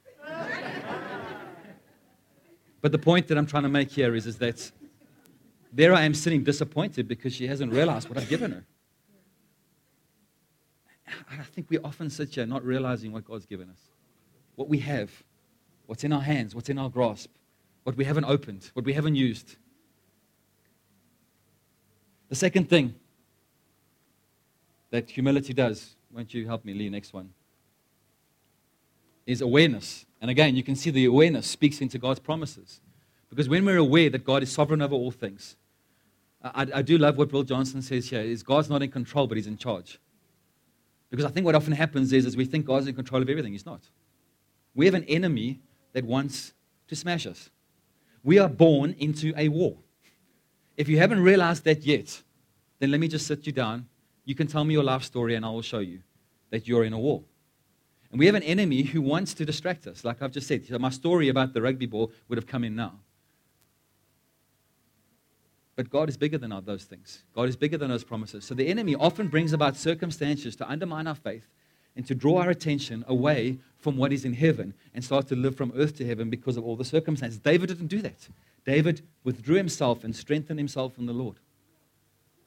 [2.81, 4.73] but the point that I'm trying to make here is, is that
[5.73, 8.65] there I am sitting disappointed because she hasn't realized what I've given her.
[11.31, 13.93] I think we often sit here not realizing what God's given us,
[14.57, 15.13] what we have,
[15.93, 17.31] what's in our hands, what's in our grasp,
[17.83, 19.57] what we haven't opened, what we haven't used.
[22.31, 22.95] The second thing
[24.89, 27.29] that humility does, won't you help me, Lee, next one,
[29.27, 30.07] is awareness.
[30.23, 32.81] And again, you can see the awareness speaks into God's promises.
[33.29, 35.57] Because when we're aware that God is sovereign over all things,
[36.43, 39.37] I, I do love what Bill Johnson says here, is God's not in control, but
[39.37, 40.01] he's in charge.
[41.11, 43.53] Because I think what often happens is, is we think God's in control of everything.
[43.53, 43.83] He's not.
[44.75, 45.61] We have an enemy
[45.93, 46.53] that wants
[46.89, 47.51] to smash us.
[48.23, 49.77] We are born into a war.
[50.77, 52.23] If you haven't realized that yet,
[52.79, 53.87] then let me just sit you down.
[54.25, 56.01] You can tell me your life story, and I will show you
[56.51, 57.23] that you're in a war.
[58.11, 60.67] And we have an enemy who wants to distract us, like I've just said.
[60.67, 63.01] So my story about the rugby ball would have come in now.
[65.75, 67.25] But God is bigger than all those things.
[67.35, 68.45] God is bigger than those promises.
[68.45, 71.49] So the enemy often brings about circumstances to undermine our faith
[71.97, 75.57] and to draw our attention away from what is in heaven and start to live
[75.57, 77.39] from earth to heaven because of all the circumstances.
[77.39, 78.29] David didn't do that.
[78.65, 81.37] David withdrew himself and strengthened himself in the Lord.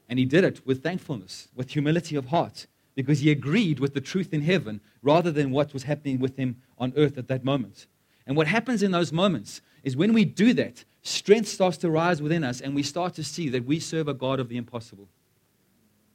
[0.08, 4.02] And he did it with thankfulness, with humility of heart, because he agreed with the
[4.02, 7.88] truth in heaven rather than what was happening with him on earth at that moment.
[8.26, 12.22] And what happens in those moments is when we do that, strength starts to rise
[12.22, 15.10] within us and we start to see that we serve a God of the impossible.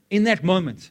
[0.08, 0.90] In that moment,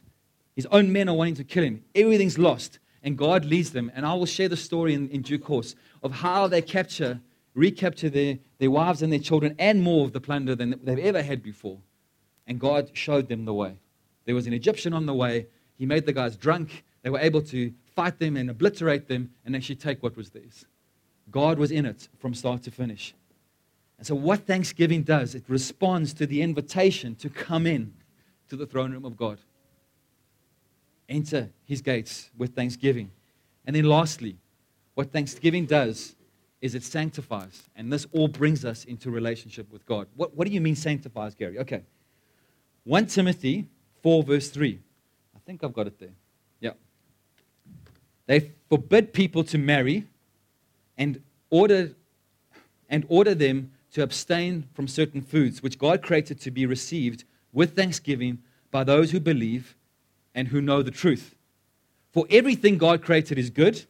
[0.60, 1.82] his own men are wanting to kill him.
[1.94, 3.90] Everything's lost, and God leads them.
[3.94, 7.18] And I will share the story in, in due course of how they capture
[7.54, 11.22] recapture their, their wives and their children and more of the plunder than they've ever
[11.22, 11.78] had before.
[12.46, 13.76] And God showed them the way.
[14.26, 15.46] There was an Egyptian on the way.
[15.76, 16.84] He made the guys drunk.
[17.02, 20.66] They were able to fight them and obliterate them and actually take what was theirs.
[21.30, 23.14] God was in it from start to finish.
[23.98, 27.92] And so, what Thanksgiving does, it responds to the invitation to come in
[28.48, 29.38] to the throne room of God.
[31.10, 33.10] Enter his gates with thanksgiving.
[33.66, 34.36] And then, lastly,
[34.94, 36.14] what Thanksgiving does
[36.60, 37.68] is it sanctifies.
[37.76, 40.06] And this all brings us into relationship with God.
[40.14, 41.58] What, what do you mean sanctifies, Gary?
[41.58, 41.82] Okay.
[42.84, 43.66] 1 Timothy
[44.02, 44.78] 4, verse 3.
[45.34, 46.14] I think I've got it there.
[46.60, 46.72] Yeah.
[48.26, 50.06] They forbid people to marry
[50.96, 51.92] and order,
[52.88, 57.74] and order them to abstain from certain foods, which God created to be received with
[57.74, 58.38] thanksgiving
[58.70, 59.76] by those who believe
[60.34, 61.34] and who know the truth.
[62.12, 63.84] For everything God created is good,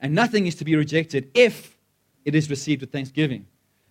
[0.00, 1.76] and nothing is to be rejected if
[2.24, 3.46] it is received with thanksgiving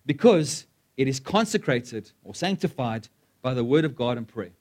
[0.06, 3.08] because it is consecrated or sanctified
[3.42, 4.52] by the word of God and prayer.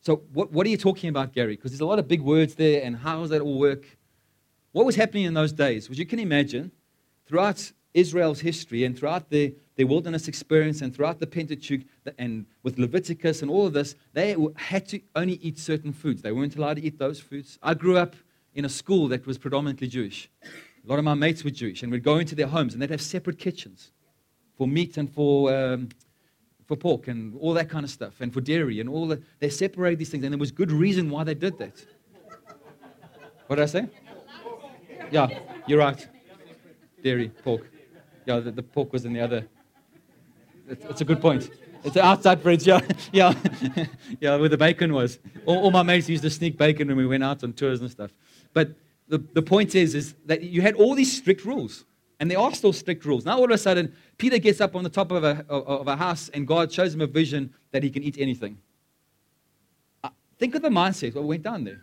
[0.00, 1.56] So, what, what are you talking about, Gary?
[1.56, 3.84] Because there's a lot of big words there, and how does that all work?
[4.72, 5.88] What was happening in those days?
[5.88, 6.72] Which you can imagine,
[7.26, 11.82] throughout Israel's history and throughout their, their wilderness experience and throughout the Pentateuch
[12.18, 16.22] and with Leviticus and all of this, they had to only eat certain foods.
[16.22, 17.58] They weren't allowed to eat those foods.
[17.62, 18.14] I grew up
[18.54, 20.30] in a school that was predominantly Jewish.
[20.44, 22.90] A lot of my mates were Jewish, and we'd go into their homes, and they'd
[22.90, 23.92] have separate kitchens
[24.56, 25.88] for meat and for, um,
[26.66, 29.22] for pork and all that kind of stuff, and for dairy and all that.
[29.38, 31.86] They separated these things, and there was good reason why they did that.
[33.46, 33.88] What did I say?
[35.10, 35.28] Yeah,
[35.66, 36.06] you're right.
[37.02, 37.70] Dairy, pork.
[38.26, 39.46] Yeah, the, the pork was in the other.
[40.88, 41.50] It's, a good point.
[41.84, 42.80] It's outside fridge, yeah,
[43.12, 43.34] yeah,
[44.20, 45.18] yeah, where the bacon was.
[45.46, 47.90] All, all my mates used to sneak bacon when we went out on tours and
[47.90, 48.12] stuff.
[48.52, 48.74] But
[49.08, 51.84] the, the point is, is that you had all these strict rules.
[52.20, 53.24] And there are still strict rules.
[53.24, 55.96] Now, all of a sudden, Peter gets up on the top of a, of a
[55.96, 58.58] house and God shows him a vision that he can eat anything.
[60.04, 61.82] Uh, think of the mindset what went down there.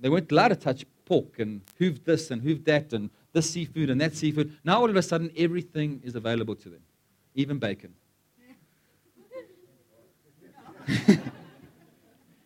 [0.00, 3.88] They weren't allowed to touch pork and hoof this and hoof that and this seafood
[3.88, 4.56] and that seafood.
[4.64, 6.80] Now, all of a sudden, everything is available to them,
[7.34, 7.94] even bacon.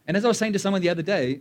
[0.07, 1.41] and as I was saying to someone the other day,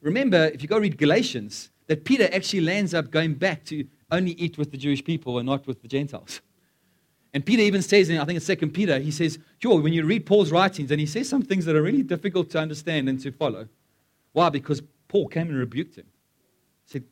[0.00, 4.32] remember, if you go read Galatians, that Peter actually lands up going back to only
[4.32, 6.40] eat with the Jewish people and not with the Gentiles.
[7.32, 10.04] And Peter even says, in I think it's Second Peter, he says, sure, when you
[10.04, 13.20] read Paul's writings, and he says some things that are really difficult to understand and
[13.20, 13.68] to follow.
[14.32, 14.48] Why?
[14.48, 16.06] Because Paul came and rebuked him.
[16.86, 17.04] He said,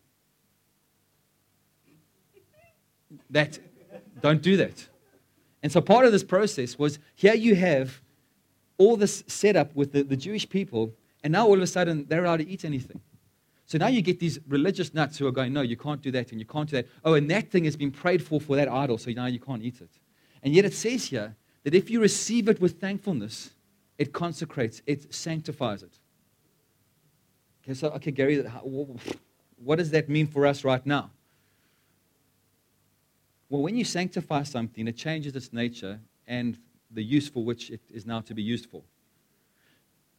[3.30, 3.58] that,
[4.20, 4.88] don't do that.
[5.62, 8.00] And so part of this process was here you have
[8.76, 10.92] all this set up with the, the Jewish people,
[11.24, 13.00] and now all of a sudden they're allowed to eat anything.
[13.66, 16.30] So now you get these religious nuts who are going, no, you can't do that,
[16.30, 16.86] and you can't do that.
[17.04, 19.62] Oh, and that thing has been prayed for for that idol, so now you can't
[19.62, 19.90] eat it.
[20.42, 23.50] And yet it says here that if you receive it with thankfulness,
[23.98, 25.98] it consecrates, it sanctifies it.
[27.62, 28.42] Okay, so, okay, Gary,
[29.56, 31.10] what does that mean for us right now?
[33.50, 36.58] Well, when you sanctify something, it changes its nature and
[36.90, 38.82] the use for which it is now to be used for.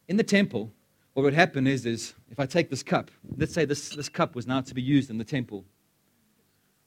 [0.07, 0.71] In the temple,
[1.13, 4.35] what would happen is, is if I take this cup, let's say this, this cup
[4.35, 5.65] was now to be used in the temple.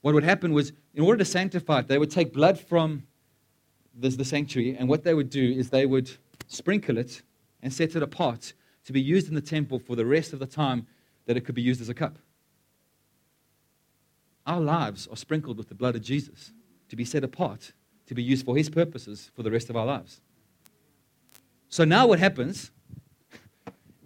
[0.00, 3.04] What would happen was, in order to sanctify it, they would take blood from
[3.94, 6.10] this, the sanctuary, and what they would do is they would
[6.48, 7.22] sprinkle it
[7.62, 8.52] and set it apart
[8.84, 10.86] to be used in the temple for the rest of the time
[11.26, 12.18] that it could be used as a cup.
[14.46, 16.52] Our lives are sprinkled with the blood of Jesus
[16.88, 17.72] to be set apart,
[18.06, 20.20] to be used for his purposes for the rest of our lives.
[21.68, 22.70] So now what happens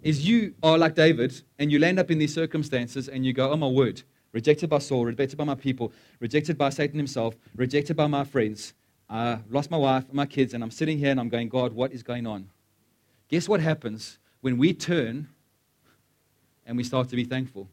[0.01, 3.51] is you are like David and you land up in these circumstances and you go,
[3.51, 7.97] oh my word, rejected by Saul, rejected by my people, rejected by Satan himself, rejected
[7.97, 8.73] by my friends.
[9.09, 11.73] I lost my wife, and my kids, and I'm sitting here and I'm going, God,
[11.73, 12.49] what is going on?
[13.29, 15.29] Guess what happens when we turn
[16.65, 17.69] and we start to be thankful?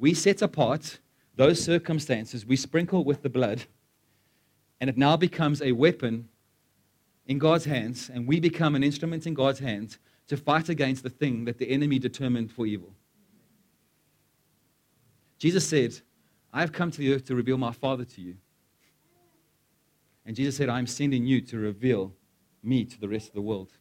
[0.00, 0.98] We set apart
[1.36, 3.64] those circumstances, we sprinkle with the blood,
[4.80, 6.28] and it now becomes a weapon
[7.26, 11.10] in God's hands, and we become an instrument in God's hands to fight against the
[11.10, 12.94] thing that the enemy determined for evil.
[15.38, 16.00] Jesus said,
[16.52, 18.36] I have come to the earth to reveal my Father to you.
[20.24, 22.12] And Jesus said, I am sending you to reveal
[22.62, 23.72] me to the rest of the world.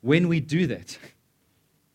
[0.00, 0.98] When we do that,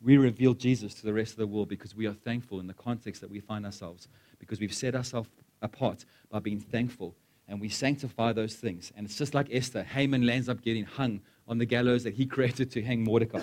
[0.03, 2.73] we reveal Jesus to the rest of the world because we are thankful in the
[2.73, 5.29] context that we find ourselves, because we've set ourselves
[5.61, 7.15] apart by being thankful
[7.47, 8.91] and we sanctify those things.
[8.95, 9.83] And it's just like Esther.
[9.83, 13.41] Haman lands up getting hung on the gallows that he created to hang Mordecai.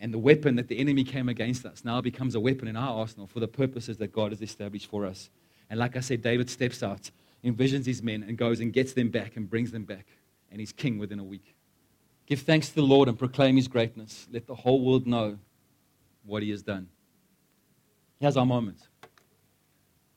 [0.00, 2.98] And the weapon that the enemy came against us now becomes a weapon in our
[2.98, 5.30] arsenal for the purposes that God has established for us.
[5.70, 7.10] And like I said, David steps out,
[7.44, 10.06] envisions his men, and goes and gets them back and brings them back.
[10.50, 11.54] And he's king within a week.
[12.32, 14.26] Give thanks to the Lord and proclaim his greatness.
[14.32, 15.36] Let the whole world know
[16.24, 16.88] what he has done.
[18.20, 18.88] Here's our moment.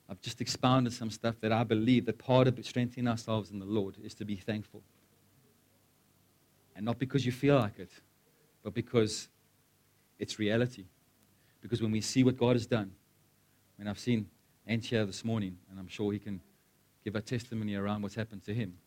[0.07, 3.65] I've just expounded some stuff that I believe that part of strengthening ourselves in the
[3.65, 4.81] Lord is to be thankful.
[6.73, 7.91] And not because you feel like it,
[8.63, 9.27] but because
[10.17, 10.85] it's reality.
[11.61, 12.93] Because when we see what God has done,
[13.77, 14.29] and I've seen
[14.65, 16.39] Ant here this morning, and I'm sure he can
[17.03, 18.77] give a testimony around what's happened to him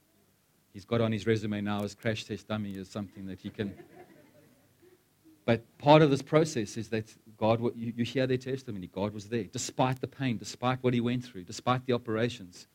[0.79, 3.75] he's got on his resume now as crash test dummy is something that he can.
[5.45, 8.87] But part of this process is that God, you, you hear their testimony.
[8.87, 12.69] God was there, despite the pain, despite what he went through, despite the operations.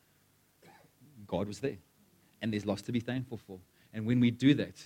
[1.26, 1.78] God was there,
[2.42, 3.60] and there's lots to be thankful for.
[3.94, 4.82] And when we do that,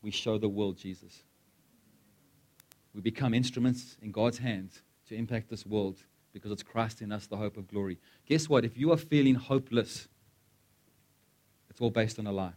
[0.00, 1.24] we show the world Jesus.
[2.94, 5.98] We become instruments in God's hands to impact this world
[6.32, 7.98] because it's Christ in us, the hope of glory.
[8.26, 8.64] Guess what?
[8.64, 10.08] If you are feeling hopeless,
[11.74, 12.52] it's all based on a lie.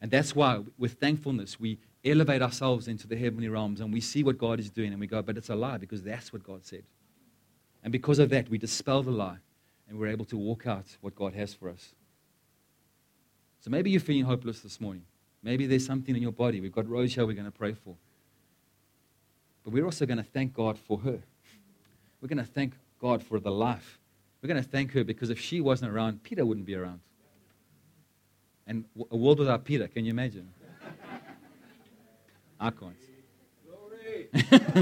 [0.00, 4.22] And that's why, with thankfulness, we elevate ourselves into the heavenly realms and we see
[4.22, 6.64] what God is doing and we go, but it's a lie because that's what God
[6.64, 6.84] said.
[7.82, 9.38] And because of that, we dispel the lie
[9.88, 11.92] and we're able to walk out what God has for us.
[13.58, 15.02] So maybe you're feeling hopeless this morning.
[15.42, 16.60] Maybe there's something in your body.
[16.60, 17.96] We've got Rose here we're going to pray for.
[19.64, 21.18] But we're also going to thank God for her.
[22.20, 23.98] We're going to thank God for the life.
[24.40, 27.00] We're going to thank her because if she wasn't around, Peter wouldn't be around
[28.68, 29.88] and a world without Peter.
[29.88, 30.52] Can you imagine?
[32.60, 32.94] I can't.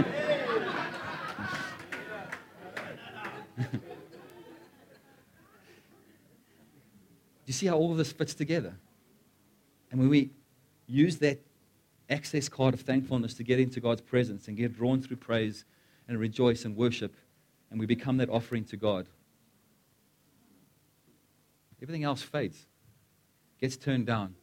[7.47, 8.75] Do you see how all of this fits together?
[9.93, 10.31] And when we
[10.89, 11.41] use that
[12.11, 15.65] access card of thankfulness to get into God's presence and get drawn through praise
[16.09, 17.15] and rejoice and worship,
[17.71, 19.07] and we become that offering to God,
[21.81, 22.67] everything else fades
[23.61, 24.35] gets turned down,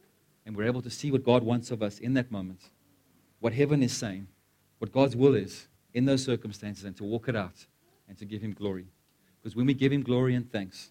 [0.44, 2.70] and we're able to see what God wants of us in that moment,
[3.40, 4.28] what heaven is saying,
[4.78, 7.66] what God's will is in those circumstances, and to walk it out
[8.08, 8.86] and to give Him glory.
[9.40, 10.90] Because when we give Him glory and thanks,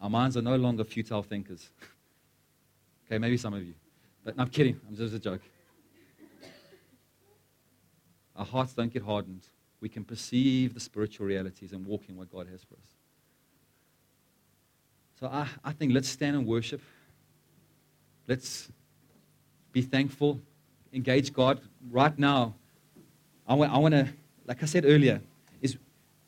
[0.00, 1.70] our minds are no longer futile thinkers.
[3.06, 3.74] okay, maybe some of you.
[4.24, 4.80] But no, I'm kidding.
[4.88, 5.42] I'm just a joke.
[8.36, 9.46] Our hearts don't get hardened.
[9.80, 12.88] We can perceive the spiritual realities and walk in what God has for us.
[15.20, 16.80] So I, I think let's stand and worship.
[18.26, 18.68] Let's
[19.72, 20.40] be thankful,
[20.92, 21.60] engage God
[21.90, 22.54] right now.
[23.46, 24.08] I want, I want to,
[24.46, 25.20] like I said earlier,
[25.60, 25.76] is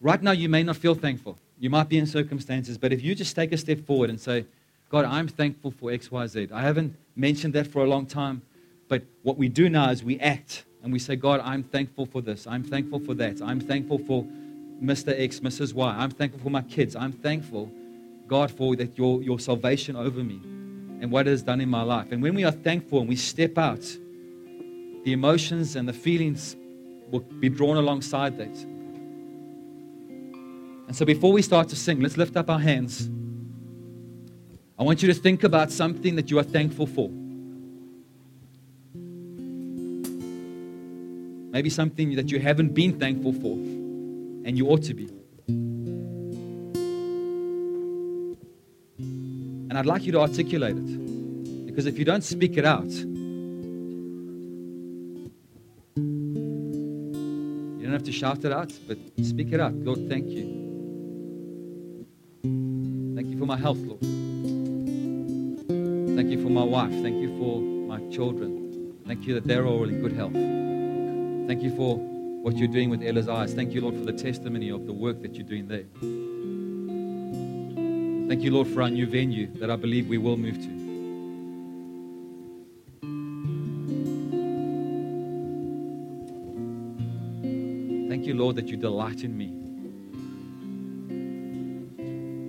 [0.01, 1.38] right now you may not feel thankful.
[1.59, 4.44] You might be in circumstances, but if you just take a step forward and say,
[4.90, 6.53] God, I'm thankful for XYZ.
[6.53, 8.42] I haven't mentioned that for a long time,
[8.88, 12.20] but what we do now is we act and we say, God, I'm thankful for
[12.20, 12.47] this.
[12.47, 13.40] I'm thankful for that.
[13.40, 14.26] I'm thankful for
[14.82, 15.18] Mr.
[15.18, 15.72] X, Mrs.
[15.72, 15.88] Y.
[15.97, 16.94] I'm thankful for my kids.
[16.94, 17.72] I'm thankful,
[18.26, 20.40] God, for that your, your salvation over me
[21.01, 22.12] and what it has done in my life.
[22.12, 23.82] And when we are thankful and we step out,
[25.05, 26.57] the emotions and the feelings
[27.11, 28.57] will be drawn alongside that.
[30.86, 33.09] And so before we start to sing, let's lift up our hands.
[34.78, 37.11] I want you to think about something that you are thankful for.
[41.51, 45.09] Maybe something that you haven't been thankful for, and you ought to be.
[49.77, 51.66] And I'd like you to articulate it.
[51.66, 53.12] Because if you don't speak it out, you
[57.83, 59.74] don't have to shout it out, but speak it out.
[59.74, 60.45] Lord, thank you.
[63.14, 64.01] Thank you for my health, Lord.
[66.16, 66.93] Thank you for my wife.
[67.03, 68.95] Thank you for my children.
[69.07, 70.33] Thank you that they're all in good health.
[71.49, 73.53] Thank you for what you're doing with Ella's eyes.
[73.53, 75.85] Thank you, Lord, for the testimony of the work that you're doing there.
[78.29, 80.77] Thank you, Lord, for our new venue that I believe we will move to.
[88.09, 89.53] Thank you, Lord, that you delight in me.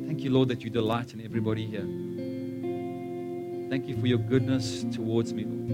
[0.08, 1.86] Thank you, Lord, that you delight in everybody here.
[3.70, 5.68] Thank you for your goodness towards me, Lord.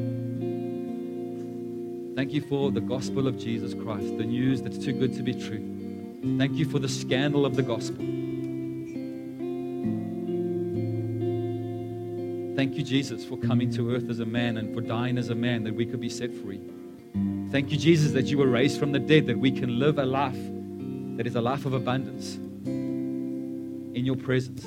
[2.17, 5.33] Thank you for the gospel of Jesus Christ, the news that's too good to be
[5.33, 5.63] true.
[6.37, 8.22] Thank you for the scandal of the gospel.
[12.63, 15.35] Thank you, Jesus, for coming to earth as a man and for dying as a
[15.35, 16.61] man that we could be set free.
[17.51, 20.05] Thank you, Jesus, that you were raised from the dead, that we can live a
[20.05, 20.39] life
[21.17, 22.35] that is a life of abundance
[22.65, 24.63] in your presence.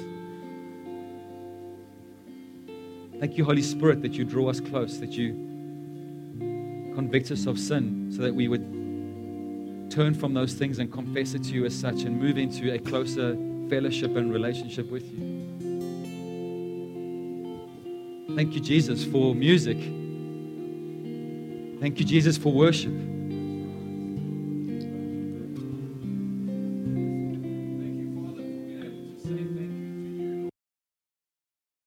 [3.18, 5.32] Thank you, Holy Spirit, that you draw us close, that you
[6.94, 11.44] convict us of sin so that we would turn from those things and confess it
[11.44, 13.38] to you as such and move into a closer
[13.70, 15.36] fellowship and relationship with you.
[18.37, 19.78] Thank you, Jesus, for music.
[21.80, 22.93] Thank you, Jesus, for worship.